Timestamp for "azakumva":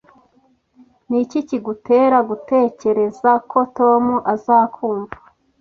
4.33-5.15